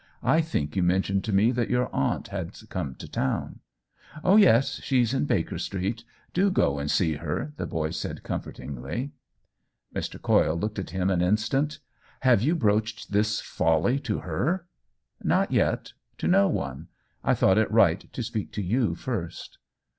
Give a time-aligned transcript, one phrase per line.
[0.23, 3.59] I think you mentioned to me that your aunt had come to town
[4.23, 6.03] ?""Oh yes; she's in Baker Street.
[6.33, 9.11] Do go and see her," the boy said, comfortingly.
[9.91, 10.21] 152 OWEN WINGRAVE Mr.
[10.53, 11.77] Coyle looked at him an instant"
[12.21, 14.65] Have you broached this folly to her
[15.23, 16.87] ?"•"Not yet— to no one.
[17.23, 19.59] I thought it right to speak to you first."